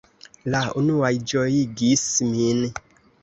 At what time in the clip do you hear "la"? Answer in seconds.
0.53-0.61